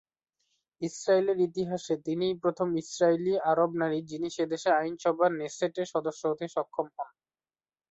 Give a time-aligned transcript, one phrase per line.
[0.81, 7.09] ইসরাইলের ইতিহাসে তিনিই প্রথম ইসরায়েলি আরব নারী যিনি সেদেশের আইনসভা নেসেট সদস্য হতে সক্ষম হন।